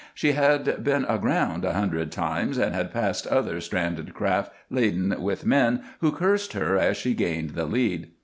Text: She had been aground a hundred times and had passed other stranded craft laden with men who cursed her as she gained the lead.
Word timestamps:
She 0.15 0.31
had 0.31 0.83
been 0.83 1.05
aground 1.07 1.63
a 1.63 1.73
hundred 1.73 2.11
times 2.11 2.57
and 2.57 2.73
had 2.73 2.91
passed 2.91 3.27
other 3.27 3.61
stranded 3.61 4.15
craft 4.15 4.51
laden 4.71 5.15
with 5.21 5.45
men 5.45 5.83
who 5.99 6.11
cursed 6.11 6.53
her 6.53 6.75
as 6.75 6.97
she 6.97 7.13
gained 7.13 7.51
the 7.51 7.65
lead. 7.65 8.09